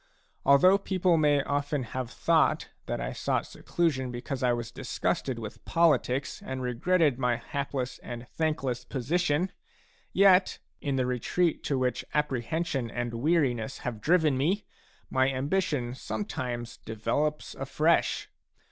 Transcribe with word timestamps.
Although 0.43 0.79
people 0.79 1.15
may 1.15 1.43
often 1.43 1.83
have 1.83 2.09
thought 2.09 2.69
that 2.87 2.99
I 2.99 3.13
sought 3.13 3.45
seclusion 3.45 4.09
because 4.09 4.41
I 4.41 4.51
was 4.51 4.71
disgusted 4.71 5.37
with 5.37 5.63
politics 5.63 6.41
and 6.43 6.59
regretted 6.63 7.19
my 7.19 7.35
hapless 7.35 7.99
and 7.99 8.27
thankless 8.27 8.83
position, 8.83 9.43
a 9.43 9.51
yet, 10.11 10.57
in 10.79 10.95
the 10.95 11.05
retreat 11.05 11.63
to 11.65 11.77
which 11.77 12.03
apprehension 12.15 12.89
and 12.89 13.13
weariness 13.13 13.77
have 13.85 14.01
driven 14.01 14.39
me, 14.39 14.65
my 15.11 15.29
ambition 15.31 15.93
sometimes 15.93 16.77
develops 16.77 17.53
afresh. 17.53 18.27